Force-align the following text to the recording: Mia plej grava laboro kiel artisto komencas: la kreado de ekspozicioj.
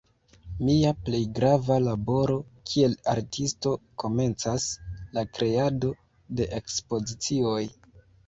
Mia 0.67 0.91
plej 1.07 1.17
grava 1.39 1.75
laboro 1.87 2.37
kiel 2.71 2.95
artisto 3.13 3.75
komencas: 4.03 4.65
la 5.19 5.25
kreado 5.37 5.93
de 6.41 6.49
ekspozicioj. 6.61 7.63